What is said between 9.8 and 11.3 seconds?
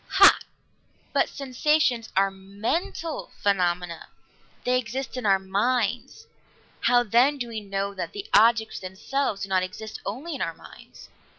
only in our minds?"